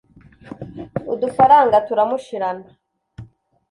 udufaranga 1.13 1.77
turamushirana 1.87 2.69